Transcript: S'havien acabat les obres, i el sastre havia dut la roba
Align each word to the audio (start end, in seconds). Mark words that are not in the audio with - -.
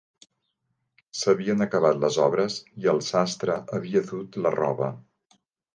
S'havien 1.19 1.61
acabat 1.67 2.01
les 2.05 2.19
obres, 2.29 2.57
i 2.85 2.91
el 2.95 3.05
sastre 3.11 3.61
havia 3.79 4.07
dut 4.11 4.45
la 4.47 4.59
roba 4.63 4.95